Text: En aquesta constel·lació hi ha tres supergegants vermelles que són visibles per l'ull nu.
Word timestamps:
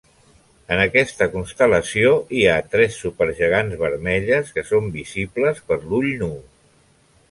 En 0.75 0.79
aquesta 0.85 1.27
constel·lació 1.33 2.15
hi 2.39 2.41
ha 2.47 2.57
tres 2.73 2.99
supergegants 3.05 3.79
vermelles 3.85 4.53
que 4.57 4.69
són 4.75 4.93
visibles 5.01 5.65
per 5.71 5.83
l'ull 5.89 6.13
nu. 6.27 6.37